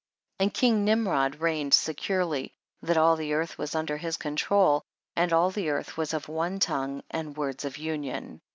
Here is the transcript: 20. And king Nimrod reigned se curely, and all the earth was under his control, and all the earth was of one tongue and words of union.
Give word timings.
20. 0.39 0.45
And 0.47 0.53
king 0.55 0.83
Nimrod 0.83 1.35
reigned 1.41 1.75
se 1.75 1.93
curely, 1.93 2.53
and 2.81 2.97
all 2.97 3.15
the 3.15 3.33
earth 3.33 3.59
was 3.59 3.75
under 3.75 3.97
his 3.97 4.17
control, 4.17 4.81
and 5.15 5.31
all 5.31 5.51
the 5.51 5.69
earth 5.69 5.95
was 5.95 6.11
of 6.15 6.27
one 6.27 6.57
tongue 6.57 7.03
and 7.11 7.37
words 7.37 7.65
of 7.65 7.77
union. 7.77 8.41